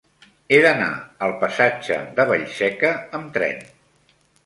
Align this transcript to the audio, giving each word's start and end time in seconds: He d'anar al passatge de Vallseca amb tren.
He 0.51 0.57
d'anar 0.65 0.87
al 1.27 1.35
passatge 1.45 2.01
de 2.19 2.27
Vallseca 2.33 2.93
amb 3.21 3.33
tren. 3.41 3.67